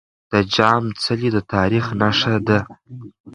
د 0.31 0.33
جام 0.55 0.83
څلی 1.03 1.27
د 1.35 1.37
تاريخ 1.53 1.85
نښه 2.01 2.35
ده. 2.47 2.59